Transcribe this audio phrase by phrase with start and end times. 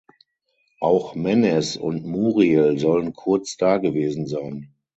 [0.79, 4.73] Auch Menez und Muriel sollen kurz dagewesen sein.